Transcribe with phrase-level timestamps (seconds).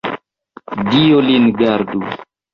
[0.89, 2.03] Dio lin gardu!